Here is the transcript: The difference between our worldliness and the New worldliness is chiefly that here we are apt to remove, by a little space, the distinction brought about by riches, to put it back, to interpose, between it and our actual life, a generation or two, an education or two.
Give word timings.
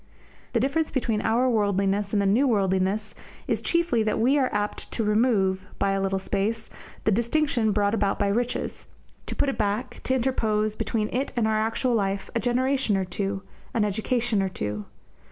The 0.53 0.59
difference 0.59 0.89
between 0.89 1.21
our 1.21 1.47
worldliness 1.47 2.11
and 2.11 2.19
the 2.19 2.25
New 2.25 2.47
worldliness 2.47 3.13
is 3.47 3.61
chiefly 3.61 4.01
that 4.01 4.15
here 4.15 4.19
we 4.23 4.35
are 4.39 4.49
apt 4.51 4.91
to 4.93 5.03
remove, 5.03 5.67
by 5.77 5.91
a 5.91 6.01
little 6.01 6.17
space, 6.17 6.71
the 7.03 7.11
distinction 7.11 7.71
brought 7.71 7.93
about 7.93 8.17
by 8.17 8.29
riches, 8.29 8.87
to 9.27 9.35
put 9.35 9.47
it 9.47 9.59
back, 9.59 10.01
to 10.05 10.15
interpose, 10.15 10.75
between 10.75 11.07
it 11.13 11.31
and 11.35 11.47
our 11.47 11.59
actual 11.59 11.93
life, 11.93 12.31
a 12.33 12.39
generation 12.39 12.97
or 12.97 13.05
two, 13.05 13.43
an 13.75 13.85
education 13.85 14.41
or 14.41 14.49
two. 14.49 14.85